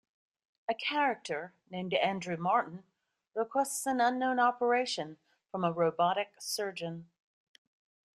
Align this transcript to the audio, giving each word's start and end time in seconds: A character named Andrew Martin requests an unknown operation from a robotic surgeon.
A 0.67 0.73
character 0.73 1.53
named 1.69 1.93
Andrew 1.93 2.35
Martin 2.35 2.85
requests 3.35 3.85
an 3.85 4.01
unknown 4.01 4.39
operation 4.39 5.19
from 5.51 5.63
a 5.63 5.71
robotic 5.71 6.33
surgeon. 6.39 7.11